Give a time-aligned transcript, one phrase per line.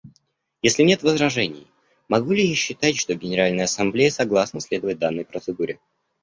[0.63, 1.67] Если нет возражений,
[2.07, 5.79] могу ли я считать, что Генеральная Ассамблея согласна следовать данной процедуре?